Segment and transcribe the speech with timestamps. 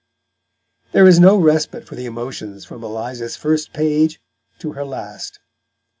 [0.93, 4.19] There is no respite for the emotions from Eliza's first page
[4.57, 5.37] to her last.